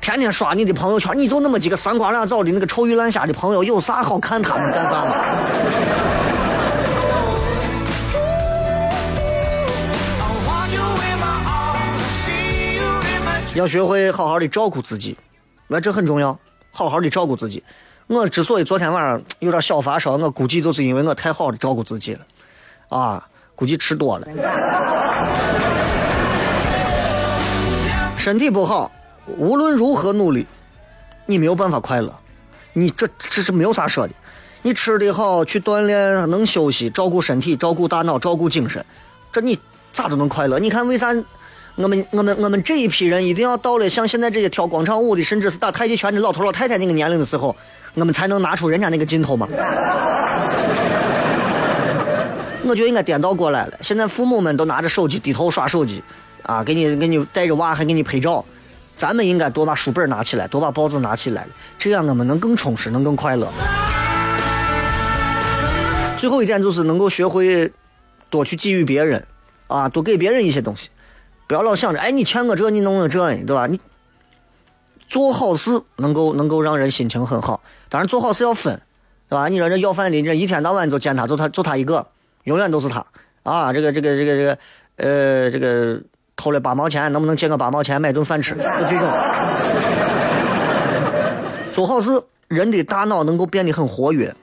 [0.00, 5.14] 天天刷你的朋友圈，你就那么几个三瓜两枣的那个臭鱼烂虾的朋友，有啥好看他们干啥嘛？
[13.54, 15.16] 要学会好好的照顾自己，
[15.66, 16.38] 那这很重要，
[16.70, 17.64] 好好的照顾自己。
[18.06, 22.20] 我之所以昨天晚上有点小发烧，我估计就是因为我太好的照顾自己了，
[22.90, 24.28] 啊，估计吃多了，
[28.26, 28.90] 身体不好，
[29.38, 30.44] 无论如何努力，
[31.26, 32.12] 你没有办法快乐，
[32.72, 34.12] 你这这是没有啥说的。
[34.62, 38.84] 你吃的好，去锻炼，能休息，照顾身体，照顾大脑，照顾精神，
[39.30, 39.56] 这你
[39.92, 40.58] 咋都能快乐？
[40.58, 41.14] 你看为啥
[41.76, 47.54] 我们我们我们这一批人一定要到了像现在这些跳广场舞的，甚至是打太极拳的老头老太太那个年龄的时候，
[47.94, 49.46] 我们才能拿出人家那个劲头嘛？
[52.64, 53.78] 我觉得应该颠倒过来了。
[53.82, 56.02] 现在父母们都拿着手机低头刷手机，
[56.46, 58.44] 啊，给你给你带着娃还给你拍照，
[58.96, 63.52] 咱们应该多把书本拿起来，多把报纸拿起来，这样我们能更充实，能更快乐。
[66.16, 67.70] 最后一点就是能够学会
[68.30, 69.26] 多去给予别人，
[69.66, 70.88] 啊，多给别人一些东西，
[71.46, 73.66] 不要老想着，哎，你欠我这，你弄我这，对吧？
[73.66, 73.80] 你
[75.08, 78.80] 做好事能够能够让人心情很好，当然做好事要分，
[79.28, 79.48] 对吧？
[79.48, 82.06] 你说这要饭的，这一天到晚就见他，就他就他一个，
[82.44, 83.04] 永远都是他
[83.42, 83.72] 啊！
[83.72, 84.58] 这个这个这个这个，
[84.96, 86.00] 呃，这个
[86.36, 88.54] 偷了八毛钱，能不能借个八毛钱买顿饭吃？
[88.54, 89.08] 就这种。
[91.72, 94.34] 做好事，人的大脑能够变得很活跃，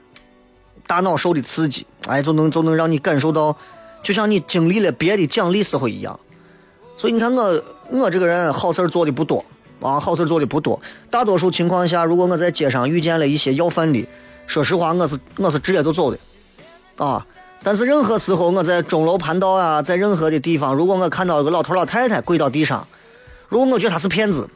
[0.86, 3.56] 大脑受的刺激，哎，就能就能让你感受到，
[4.02, 6.18] 就像你经历了别的奖励时候一样。
[6.96, 9.44] 所以你看我我这个人好事儿做的不多
[9.80, 10.80] 啊，好事儿做的不多。
[11.10, 14.06] 大多数情况下，如果我在街上遇见了一些要饭的，
[14.46, 16.18] 说实话，我是我是直接就走的
[17.04, 17.26] 啊。
[17.64, 22.86] 但是任何时候，我在钟楼盘道啊，在任何的地方，如果我看到一个老头老太太跪到地上，
[23.48, 24.46] 如果我觉得他是骗子，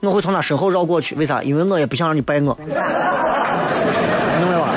[0.00, 1.16] 我会从他身后绕过去。
[1.16, 1.42] 为啥？
[1.42, 2.80] 因为我也不想让你拜我，明白
[4.60, 4.72] 吧？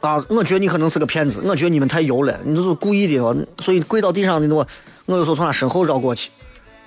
[0.00, 3.46] 啊，我觉得你可能是个骗子，我觉得你们太油了，你这是故意的。
[3.58, 4.66] 所以跪到地上的我，
[5.04, 6.30] 我有时候从他身后绕过去。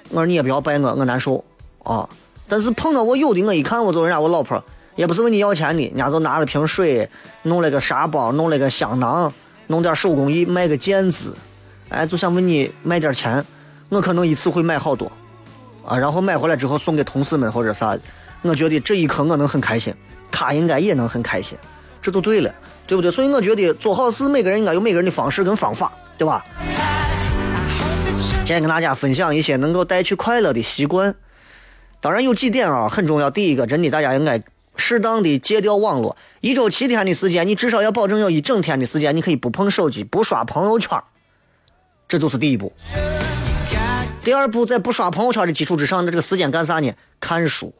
[0.09, 1.43] 我说你也不要拜我，我难受
[1.83, 2.09] 啊。
[2.49, 4.63] 但是碰到我有的，我一看我就人家我老婆，
[4.95, 7.07] 也不是问你要钱的，人家就拿了瓶水，
[7.43, 9.31] 弄了个沙包，弄了个香囊，
[9.67, 11.35] 弄点手工艺，卖个毽子，
[11.89, 13.43] 哎，就想问你卖点钱。
[13.89, 15.11] 我可能一次会买好多，
[15.85, 18.01] 啊，然后买回来之后送给同事们或者啥的。
[18.41, 19.93] 我觉得这一刻我能很开心，
[20.31, 21.55] 他应该也能很开心，
[22.01, 22.51] 这就对了，
[22.87, 23.11] 对不对？
[23.11, 26.43] 所以我觉得做好事，每个人应该有每个人的方式跟方法，对吧？
[28.17, 31.13] 今天跟大家分享一些能够带去快乐的习惯，
[32.01, 33.29] 当然有几点啊很重要。
[33.29, 34.41] 第一个，真的大家应该
[34.75, 41.01] 适当的戒掉网络，一周七天的时间，你至少要保证有一整天的时间，你可以不碰手机，不刷朋友圈，
[42.07, 42.73] 这就是第一步。
[44.23, 46.93] 第二步，在不刷朋友圈的基础之上，那这个时间干啥呢？
[47.19, 47.73] 看书、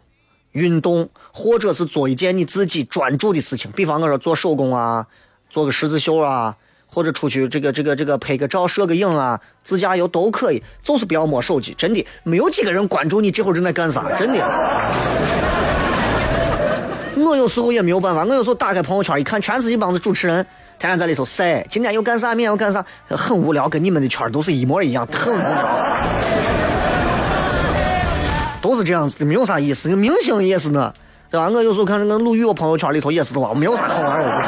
[0.51, 5.07] 运动，或者是做一件你自己专注的事情，比方我说做手工啊，
[5.49, 11.73] 做个十字绣啊，或者出去这个这个这个拍个照、摄个影啊，自驾游都可以，就是不要摸手机。
[11.77, 15.62] 真的，没有几个人关注你这会儿正在干啥，真的。
[17.15, 20.45] 我有时候也没有办法，我有时候打开朋友圈一看，全是一帮子主持人，
[20.79, 25.87] 天天在里头晒，今天又干啥，明天又干啥，很无聊，跟你们的圈都是一模一样，很无聊。
[28.61, 29.89] 都是这样子的，没有啥意思。
[29.89, 30.93] 明星也是呢，
[31.29, 31.49] 对吧？
[31.49, 34.43] 我有时候看那个鲁豫，我朋友圈里头也是的话，没有啥好玩的。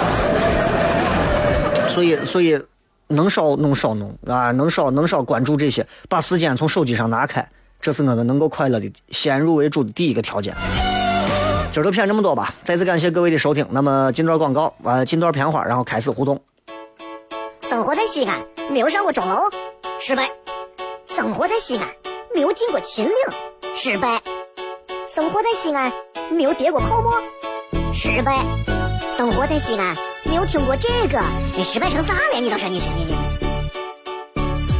[1.89, 2.59] 所以，所以
[3.07, 7.45] 能少弄少弄啊，能少能少关注这些，把时间从手机上拿开，
[7.81, 10.55] 这是我们能够快乐的先入为主的第一个条件。
[11.75, 13.67] 今儿就骗这么多吧，再次感谢各位的收听。
[13.69, 16.39] 那么进段广告，呃，进段片花，然后开始互动。
[17.69, 18.39] 生活在西安，
[18.71, 19.41] 没有上过钟楼，
[19.99, 20.23] 失败；
[21.05, 21.85] 生活在西安，
[22.33, 23.13] 没有进过秦岭，
[23.75, 24.21] 失败；
[25.13, 25.91] 生活在西安，
[26.31, 27.21] 没有跌过泡沫，
[27.93, 28.31] 失败；
[29.17, 31.21] 生活在西安，没有听过这个，
[31.57, 32.39] 你失败成啥了？
[32.39, 33.34] 你倒是你你你你！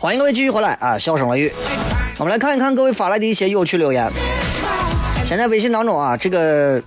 [0.00, 0.96] 欢迎各位继续回来啊！
[0.96, 1.52] 笑声雷雨，
[2.20, 4.08] 我们来看一看各位发来的一些有趣留言。
[5.24, 6.80] 现在微信当中啊，这个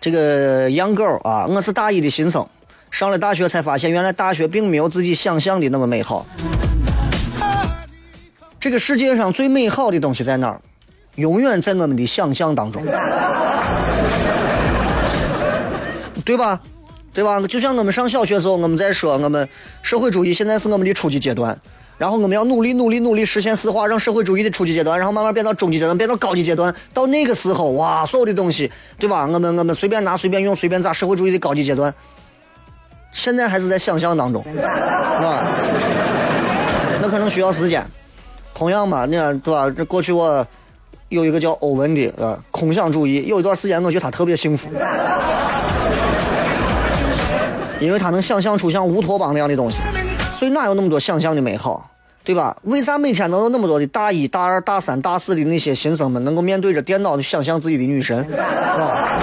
[0.00, 2.46] 这个 young girl 啊，我是大一的新生，
[2.90, 6.24] 上了大学才发现，原来大学并没有自己想象的那么美好。
[8.58, 10.58] 这个世界上最美好的东西在哪儿？
[11.16, 12.82] 永远在我们的想象当中，
[16.24, 16.58] 对吧？
[17.18, 17.40] 对吧？
[17.48, 19.48] 就像我们上小学时候，我们在说我们
[19.82, 21.58] 社会主义现在是我们的初级阶段，
[21.96, 29.26] 然后我们要努力努力努力实现四化，让社会主义的初级阶段，然后慢慢变到中级阶段，变到高级阶段，到那个时候，哇，所有的东西，对吧？
[29.26, 31.92] 我们我们随便拿随便用随便咋，社会主义的高级阶段，
[33.10, 35.44] 现在还是在想象当中，是吧？
[37.02, 37.84] 那可能需要时间。
[38.54, 39.68] 同样嘛，你看对吧？
[39.76, 40.46] 这过去我
[41.08, 44.68] 有一个叫欧文的，呃，空想主义，有一段时间我觉得他特别幸福，
[47.80, 49.80] 因为他能想象出像乌托邦那样的东西，
[50.34, 51.90] 所以哪有那么多想象的美好，
[52.24, 52.56] 对吧？
[52.62, 59.20] 为啥每天能有那么多的大一、大二、大三、大四的那些新生们能够面对着电脑去想象自己的女神，是吧？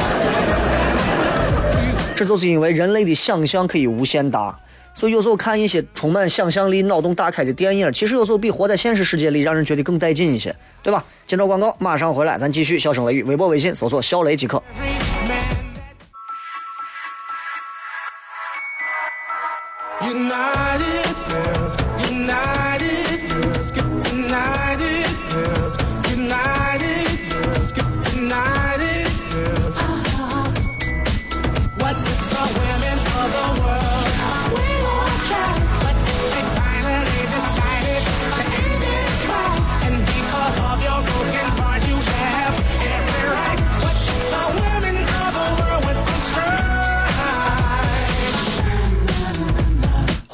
[2.16, 4.58] 这就是因为人类的想象可以无限大。
[4.94, 11.04] 所以有时候看一些充满想象力、脑洞大开的电影，其实有时候比活在现实世界里让人觉得更带劲一些，对吧？
[11.28, 14.64] 接着广告，马上回来，咱继续笑声雷雨，微博、微信搜索“小雷”即可。
[20.02, 21.15] United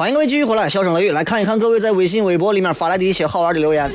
[0.01, 3.87] 欢迎各位继续回来，笑声雷雨，来看一看各位在微信、微博里面发来的一些好玩的留言。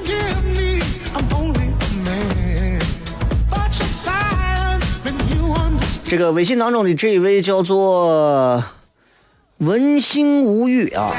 [6.05, 8.63] 这个微信当中的这一位叫做
[9.59, 11.11] 文心无语啊，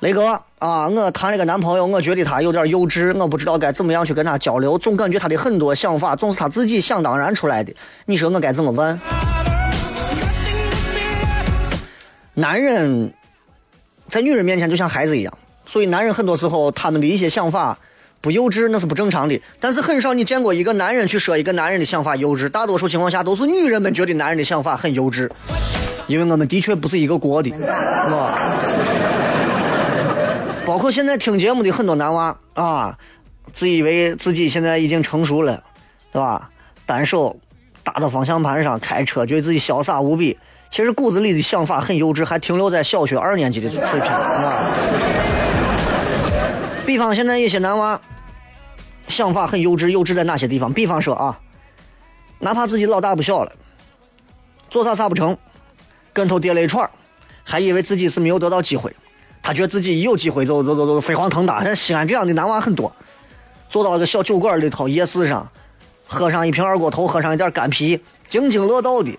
[0.00, 7.72] 雷哥啊，我谈了个男朋友，我觉得他有点幼稚，我不知道该怎么样去跟他交流，总感觉他的很多想法总是他自己想当然出来的，
[8.06, 8.98] 你说我该怎么办？
[12.34, 13.14] 男人
[14.08, 17.78] 在女人面前就像孩子一样，所以男人很多时候他们的一些想法
[18.20, 19.40] 不幼稚那是不正常的。
[19.58, 25.28] 但是很少你见过一个男人去说一个男人的想法幼稚，大多数情况下都是女人们觉得男人的想法很幼稚，
[26.06, 27.56] 因为我们的确不是一个国的，是
[28.10, 28.58] 吧？
[30.66, 32.96] 包括现在听节目的很多男娃啊，
[33.52, 35.62] 自以为自己现在已经成熟了，
[36.10, 36.48] 对吧？
[36.86, 37.36] 单手
[37.82, 40.38] 搭到方向盘上开车，觉得自己潇洒无比。
[40.74, 44.74] 其实骨子里的想法很幼稚，还停留在小学二年级的水平啊。
[46.84, 48.00] 比方现在一些男娃
[49.06, 50.72] 想法很幼稚，幼稚在哪些地方？
[50.72, 51.38] 比方说啊，
[52.40, 53.52] 哪怕自己老大不小了，
[54.68, 55.38] 做啥啥不成，
[56.12, 56.90] 跟头跌了一串，
[57.44, 58.92] 还以为自己是没有得到机会，
[59.44, 61.62] 他觉得自己一有机会就就就就飞黄腾达。
[61.62, 62.92] 像西安这样的男娃很多，
[63.70, 65.48] 坐到一个小酒馆里头，夜市上，
[66.08, 69.16] 喝上一瓶二锅头，喝上一点干啤，津津乐道的。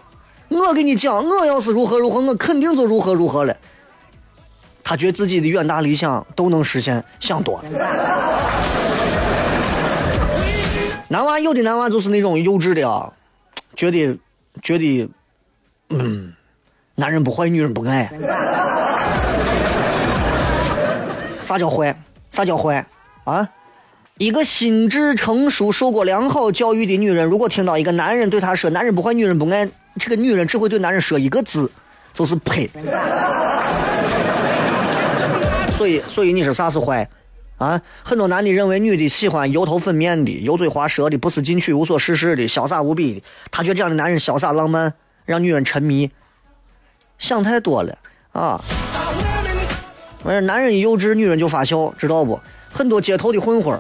[0.49, 3.55] 我跟你讲，我要是如何如何，我肯定就如何如何了。
[4.83, 7.65] 他觉得自己的远大理想都能实现，想多了。
[11.07, 13.11] 男娃有的男娃就是那种幼稚的啊，
[13.75, 14.17] 觉得
[14.61, 15.09] 觉得，
[15.89, 16.33] 嗯，
[16.95, 18.11] 男人不坏，女人不爱。
[21.41, 21.95] 啥叫坏？
[22.31, 22.85] 啥叫坏？
[23.23, 23.49] 啊？
[24.17, 29.67] 一个心智成熟、受过良好教育的女人，如果听到一个男人对她说“男人不坏，女人不爱”，
[29.99, 31.69] 这个女人只会对男人说一个字，
[32.13, 32.69] 就是呸。
[35.71, 37.09] 所以，所以你说啥是坏？
[37.57, 44.93] 啊，很多男的认为女的喜欢油头粉面的、油嘴滑舌的、不思进取、无所事事的、潇洒无比的，他觉得这样的男人潇洒浪漫，
[45.25, 46.09] 让女人沉迷。
[47.17, 47.97] 想太多了
[48.31, 48.61] 啊！
[50.23, 52.39] 完事，男人一幼稚，女人就发笑，知道不？
[52.71, 53.77] 很多街头的混混，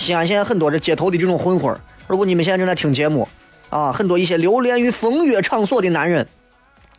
[0.00, 1.78] 西安现在很多这街头的这种混混，
[2.08, 3.28] 如果你们现在正在听节目，
[3.68, 6.26] 啊，很多一些流连于风月场所的男人，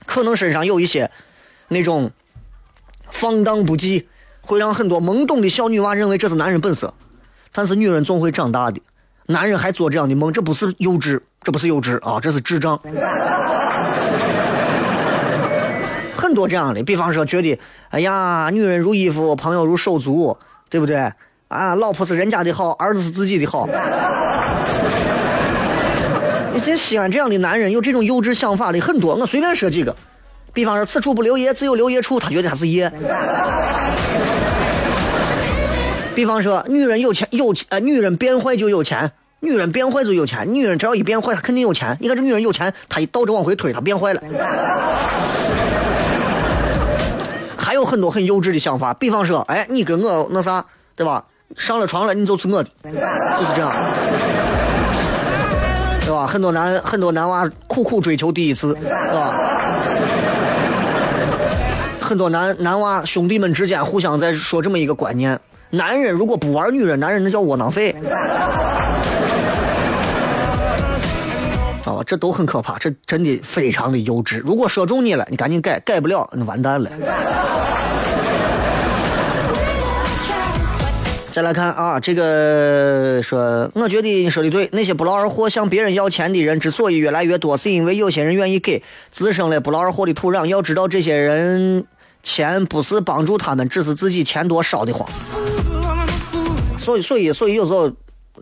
[0.05, 1.09] 可能身上有一些
[1.69, 2.11] 那种
[3.09, 4.05] 放荡不羁，
[4.41, 6.93] 会让很多懵懂的小女娃认为这是男人本色。
[7.51, 8.79] 但是女人总会长大的，
[9.25, 12.79] 男人还做这样的梦，这不是幼稚，这不是幼稚啊，这是智障。
[16.15, 20.37] 很多这样的，比方说觉得，哎呀，女人如衣服，朋友如手足，
[20.69, 21.11] 对不对？
[21.51, 23.67] 啊，老婆是人家的好，儿子是自己的好。
[26.53, 29.93] 你这西安这样的男人有这种幼稚想法的很多，我随便说几个，
[30.53, 32.89] 比方说此处不留爷，自有留爷处，他觉得他是爷。
[36.15, 41.97] 比方说，女人有钱有钱，呃，女人变坏就有钱，女人变坏就有钱，女人只要一变坏，她肯定有钱。
[41.99, 44.23] 你看这女人有钱，她一倒着往回推，她变坏了。
[47.57, 51.25] 还有很多很幼稚的想法，比方说，哎，你跟我那啥，对吧？
[51.57, 53.71] 上了床了，你就是我的，就是这样，
[56.05, 56.27] 对吧？
[56.27, 59.35] 很多男很多男娃苦苦追求第一次，是吧？
[62.01, 65.39] 很多男男娃兄弟们之间互相在说这么一个观念：
[65.69, 67.95] 男人如果不玩女人，男人那叫窝囊废。
[71.85, 74.41] 啊，这都很可怕，这真的非常的幼稚。
[74.45, 76.89] 如果说中你了，你赶紧改，改不了，那完蛋了。
[81.31, 84.69] 再来看啊，这个说，我觉得你说的对。
[84.73, 90.45] 那些不劳而获向别人要钱的人之所以越来越多，是因为有些人愿意给，滋生了不劳而获的土壤。
[90.45, 91.85] 要知道，这些人
[92.21, 95.09] 钱不是帮助他们，只是自己钱多烧得慌。
[96.77, 97.91] 所以，所以，所以有时候。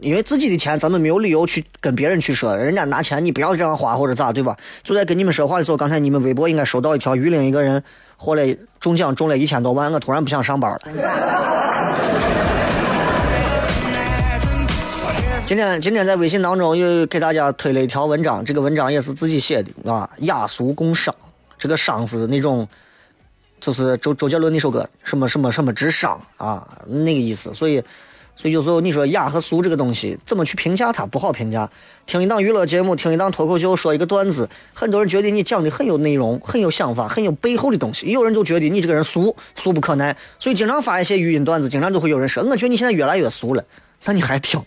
[0.02, 4.56] 因为自己的钱，咱们没有理由去跟别人去说，人家拿钱你不要这样花或者咋，对吧？
[4.82, 7.84] 就在跟你们说话的时候，刚才你们微博应该收到一条榆林一个人
[8.16, 8.44] 获了
[8.80, 10.80] 中奖中了一千多万，我突然不想上班了。
[15.50, 21.16] 今天今天在微信当中又给大家推了一条文章，这个文章也是自己写的啊，雅俗共赏，
[21.58, 22.68] 这个赏是那种，
[23.60, 27.84] 就是周周杰伦那首歌什么什么什么之赏啊那个意思，所以。
[28.36, 31.70] 所以有时候你说雅和俗这个东西怎么去评价它不好评价。
[32.06, 38.06] 听一档娱乐节目，听一档脱口秀，说一个段子，很多人觉得你讲的很有内容，很有想法，很有背后的东西。
[38.06, 40.16] 有人就觉得你这个人俗，俗不可耐。
[40.38, 43.64] 所以经常发一些语音段子，经常就会有人说，我觉得你现在越来越俗了。
[44.06, 44.60] 那你还听？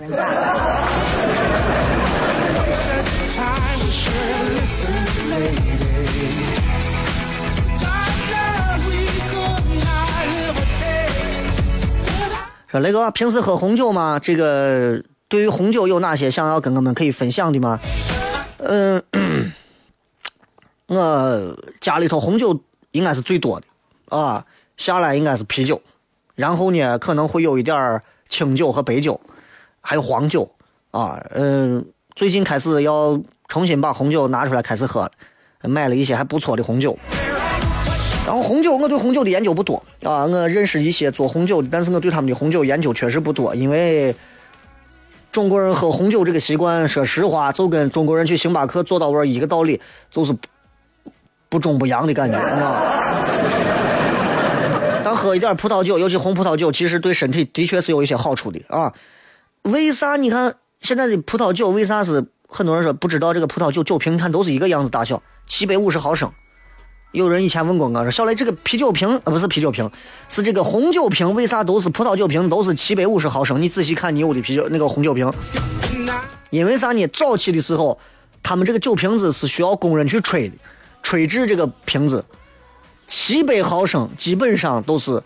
[12.70, 14.18] 说雷哥平时喝红酒吗？
[14.18, 17.78] 这个对于红酒有哪些想要跟我们可以分享的吗？
[18.58, 19.02] 嗯，
[20.88, 22.62] 我家里头红酒
[22.92, 23.66] 应该是最多的
[24.16, 24.46] 啊，
[24.78, 25.82] 下来应该是啤酒，
[26.34, 28.02] 然后呢可能会有一点儿
[28.32, 29.20] 清酒和白酒，
[29.82, 30.50] 还有黄酒
[30.90, 31.22] 啊。
[31.34, 31.84] 嗯，
[32.16, 35.10] 最近开始要重新把红酒拿出来开始喝了，
[35.68, 36.98] 买了一些还不错的红酒。
[38.26, 40.24] 然后红酒，我对红酒的研究不多啊。
[40.24, 44.14] 我认识一些做红酒的，但是我对他们的红酒研究确实不多，因为
[45.30, 49.78] 中国人喝红酒这个习惯，说实话，就跟中国人去星巴克坐到位一个道理，
[50.10, 50.34] 就是
[51.50, 53.81] 不中不洋的感觉，啊。
[55.14, 58.92] 喝一点葡萄酒，尤其红葡萄酒，其实对身体的确是有一些好处的啊。
[59.62, 60.16] 为啥？
[60.16, 66.30] 你看现在的葡萄酒，为啥是很多人说不知道这个葡萄酒酒瓶，你看都是一个样子大小，七百五十毫升。
[67.12, 69.90] 有人以前问过我说：“小雷，这个啤酒瓶啊，不是啤酒瓶，
[70.30, 73.60] 是这个红酒瓶，为啥都是葡萄酒瓶，都是七百五十毫升？
[73.60, 75.30] 你仔细看你有的啤酒那个红酒瓶，
[76.48, 77.06] 因为啥呢？
[77.08, 77.98] 早期的时候，
[78.42, 80.54] 他们这个酒瓶子是需要工人去吹的，
[81.02, 82.24] 吹制这个瓶子，
[83.14, 85.22] 七百毫升基本上都是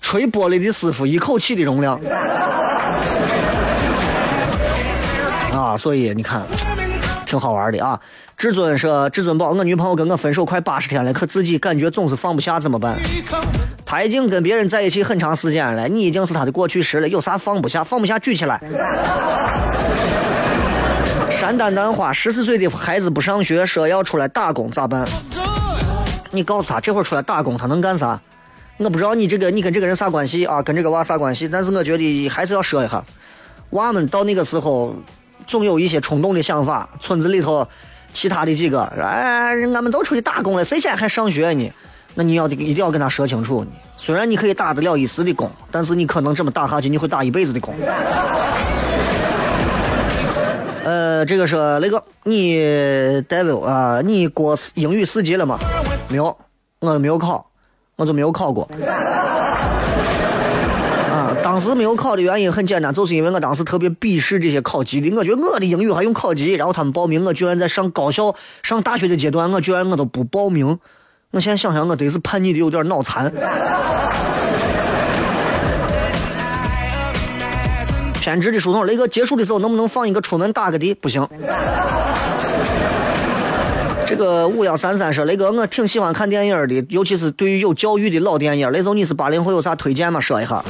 [0.00, 1.98] 吹玻璃的师傅一口气的容量
[5.54, 6.42] 啊，所以你看，
[7.24, 7.98] 挺好玩的啊。”
[8.36, 12.98] 至尊说：“至尊宝，我女朋友跟我分手快八十天了，可自己感觉总是放不下，怎么办？
[13.86, 17.84] 她已经跟别人在一起很长时间了，你已经是她的过去式了，有啥放不下？
[17.84, 18.60] 放不下举起来。
[21.30, 25.06] ”山丹丹花：十四岁的孩子不上学，说要出来打工咋办？
[26.30, 28.20] 你告诉他这会儿出来打工他能干啥？
[28.78, 31.46] 我不知道你这个你跟这个人啥关系啊，跟这个娃啥关系？
[31.46, 33.04] 但是我觉得还是要说一下，
[33.70, 34.94] 娃们到那个时候
[35.46, 36.88] 总有一些冲动的想法。
[36.98, 37.68] 村子里头
[38.14, 41.70] 其他的几个，哎，俺们都出去打工了，谁现在还上学呢？
[42.14, 43.66] 那你要得一定要跟他说清楚。
[43.98, 47.74] 虽然你可以打得了一时的工，但是你可能这么打下去，你会打一辈子的工。
[50.84, 52.56] 呃，这个是那个你
[53.28, 55.58] David 啊，你过英语四级了吗？
[56.10, 56.36] 没有，
[56.80, 57.46] 我没有考，
[57.94, 58.68] 我就没有考过。
[61.08, 68.34] 啊，当时没有考的原因很简单，就是因为我当时特别鄙视这些考级的，我觉得我的英语还用考级，然后他们报名，我居然在上高校、
[68.64, 70.78] 上大学的阶段，我居然我都不报名。
[71.30, 73.32] 我现在想想，我得是叛逆的有点脑残。
[78.20, 80.92] 偏执的书童，雷哥结束的时候能不能放一个出门打个的？
[80.94, 81.24] 不行。
[84.10, 88.68] 这个五幺三三说，雷哥我挺喜欢看电影的，尤其是对于有教育的老电影。
[88.72, 90.18] 雷总你是八零后，有啥推荐吗？
[90.18, 90.60] 说一下。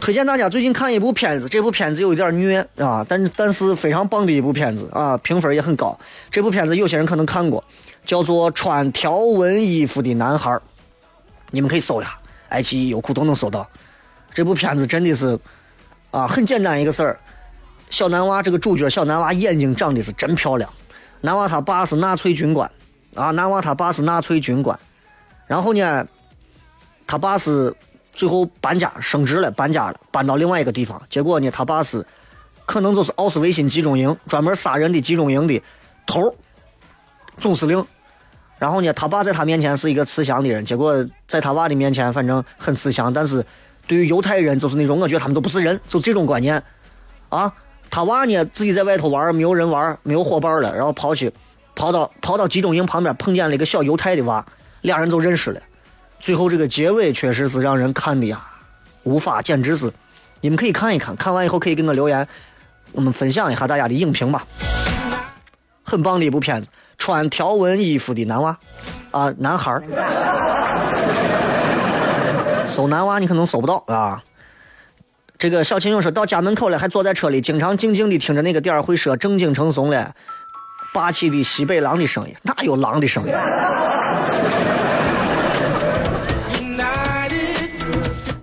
[0.00, 5.98] 推荐大家最近看一部片子，这部片子有一点虐啊，但但是非常棒的一部片子啊，评分也很高。
[6.30, 7.64] 这部片子有些人可能看过，
[8.06, 10.52] 叫做《穿条纹衣服的男孩》，
[11.50, 12.16] 你们可以搜一下，
[12.50, 13.68] 爱奇艺、优酷都能搜到。
[14.32, 15.36] 这部片子真的是
[16.12, 17.18] 啊，很简单一个事儿。
[17.90, 20.70] 小男娃这个主角小男娃眼睛长得是真漂亮，
[21.20, 22.70] 男娃他爸是纳粹军官
[23.14, 24.78] 啊，男娃他爸是纳粹军官，
[25.46, 26.06] 然后呢，
[27.06, 27.74] 他爸是
[28.12, 31.00] 最后搬家升职了，搬家了，搬到另外一个地方。
[31.10, 32.06] 结果呢，他爸是
[32.66, 35.62] 可能就是奥斯维辛集中营专门杀人的集中营的
[36.06, 36.34] 头
[37.38, 37.84] 总司令。
[38.58, 43.44] 然后呢，他爸在他面前是一个慈祥的人，结果在他爸的面前，反正很慈祥，但是
[43.86, 46.62] 对于犹太人就是那种，我觉得他们都不是人，就这种观念
[47.30, 47.52] 啊。
[47.90, 51.32] 他娃呢自己在外头玩，没有人玩，没有伙伴了，然后跑去
[51.74, 54.44] 跑到跑到集中营旁边，碰见了一个小犹太的娃，
[54.82, 55.60] 俩人就认识了。
[56.20, 58.40] 最后这个结尾确实是让人看的呀，
[59.02, 59.92] 无法，简直是，
[60.40, 62.28] 你们可以看一看，看完以后可以给我留言，
[62.92, 64.46] 我们分享一下大家的影评吧。
[65.82, 68.56] 很棒的一部片子，穿条纹衣服的男娃，
[69.10, 69.80] 啊，男孩，
[72.64, 74.22] 搜男娃你可能搜不到啊。
[75.40, 80.14] 这个小秦勇说到家门口了，还坐在车里，经常静静的听着那个点儿会说正经成怂了，
[80.92, 83.32] 霸气的西北狼的声音，哪有狼的声音？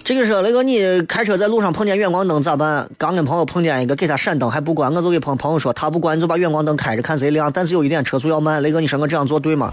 [0.08, 2.90] 这个是那个你开车在路上碰见远光灯咋办？
[2.98, 7.52] 刚跟朋友碰见一个，给他闪灯还不关，我就给朋朋友说，他不关你就把远光灯开着看谁亮。
[7.52, 9.70] 但是有一点车速要慢，雷哥你说我这样做对吗？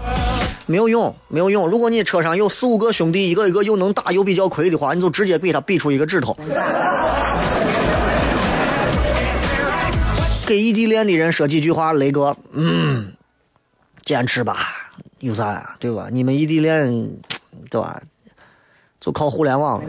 [0.65, 1.69] 没有用，没有用。
[1.69, 6.35] 如果你车上有四五个兄弟，一个一个又能打又比较亏的话，你就直接给他比出一个指头。
[10.45, 13.13] 给异地恋的人说几句话，雷哥，嗯，
[14.03, 14.67] 坚持吧，
[15.19, 15.77] 有啥呀？
[15.79, 16.09] 对吧？
[16.11, 17.09] 你们异地恋，
[17.69, 18.01] 对吧？
[19.05, 19.79] 就靠互联网。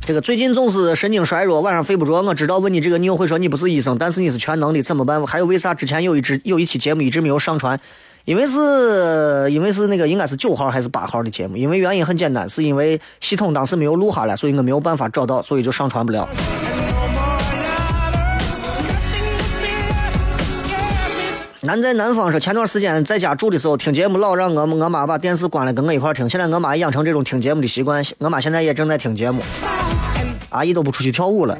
[0.00, 2.22] 这个最近总是神经衰弱，晚上睡不着。
[2.22, 5.26] 我知道问你这个，你又会说你不是医生，但是你是全能的，怎么办？
[5.26, 7.78] 还有为啥之前有一支有一期节目一直没有上传？
[8.24, 11.58] 因为是因为是那个应该是九号还是八号的节目？
[11.58, 16.26] 因为原因很简单，是因为系统当时没有录下来，所以我没有办法找到，所以就上传不了。
[21.66, 26.30] 南在南方说，前段时间在家住的时候听节目，老让我我妈把电视关了，跟我一块听。
[26.30, 29.42] 现在我妈养成这种听节目的习惯，我妈现在也正在听节目。
[30.50, 31.58] 阿姨都不出去跳舞了。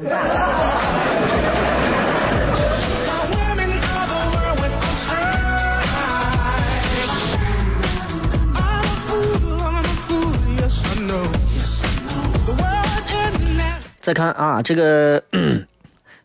[14.01, 15.21] 再看啊，这个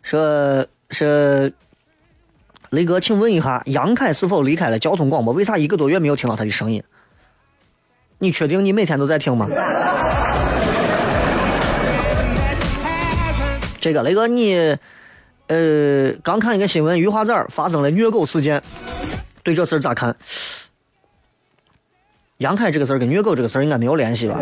[0.05, 1.51] 说说
[2.73, 5.35] 雷哥，请问一下，杨凯是否离开了交通广播？
[5.35, 6.83] 为啥一个多月没有听到他的声音？
[8.19, 9.47] 你确定你每天都在听吗？
[13.79, 14.75] 这个雷哥，你
[15.49, 18.63] 呃，刚看一个新闻，鱼华仔儿发生了虐狗事件，
[19.43, 20.17] 对这事儿咋看？
[22.39, 24.41] 杨凯这个事儿跟虐狗这个事儿应该没有联系吧？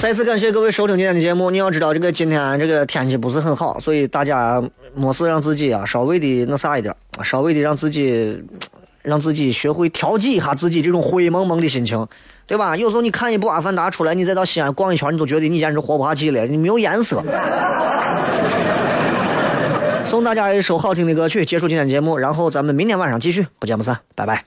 [0.00, 1.50] 再次感谢各位收听今天的节目。
[1.50, 4.60] 你要知道，这个今天这个天气不是很好，所以大家
[4.94, 8.42] 没事让自己啊稍微的那啥一点，稍微的让自己
[9.02, 12.08] 让自己学会调剂一下自己这种灰蒙蒙的心情，
[12.46, 12.74] 对吧？
[12.78, 17.22] 有时候你看一部《阿凡达》出来，你再到西安逛一圈，你都觉得你简直活不下去了，你没有颜色。
[20.02, 24.46] 送大家一首好听的歌曲，结束今天节目，然后咱们明天晚上继续，不见不散，拜拜。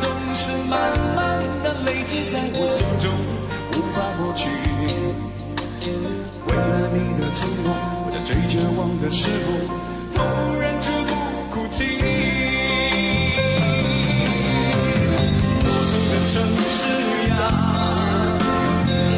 [0.00, 3.12] 总是慢慢地累积在我心中
[3.72, 4.48] 无法抹去
[6.46, 7.72] 为了你的承诺
[8.04, 9.52] 我在最绝望的时候
[10.12, 10.18] 都
[10.58, 11.10] 忍着不
[11.54, 11.84] 哭泣
[15.62, 16.34] 陌生的城
[16.68, 16.78] 市
[17.30, 17.38] 啊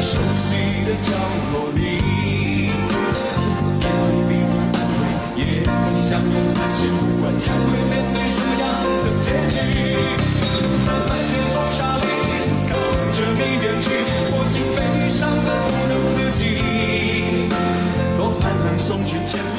[0.01, 0.53] 熟悉
[0.85, 1.09] 的角
[1.51, 1.79] 落里
[3.81, 5.03] 也曾彼此安慰
[5.35, 8.63] 也曾相拥叹息不管将会面对什么样
[9.03, 10.38] 的结局
[10.89, 12.03] 在漫天风沙里
[12.67, 12.73] 看
[13.13, 13.91] 着你远去
[14.31, 16.41] 我竟悲伤得不能自己。
[18.17, 19.58] 多盼能送君千里。